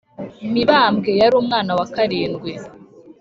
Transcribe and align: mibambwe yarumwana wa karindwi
mibambwe 0.53 1.09
yarumwana 1.21 1.71
wa 1.79 1.85
karindwi 1.93 2.51